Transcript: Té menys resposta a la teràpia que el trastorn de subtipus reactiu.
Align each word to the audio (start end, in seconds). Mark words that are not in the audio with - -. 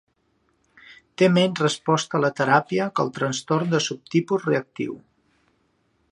Té 1.21 1.27
menys 1.33 1.61
resposta 1.63 2.17
a 2.19 2.21
la 2.23 2.31
teràpia 2.39 2.87
que 2.95 3.05
el 3.07 3.13
trastorn 3.17 3.69
de 3.75 3.83
subtipus 3.89 4.47
reactiu. 4.51 4.97